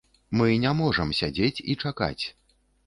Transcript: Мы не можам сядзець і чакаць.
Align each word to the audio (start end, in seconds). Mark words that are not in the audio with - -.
Мы 0.39 0.47
не 0.63 0.71
можам 0.79 1.13
сядзець 1.21 1.55
і 1.71 1.81
чакаць. 1.87 2.23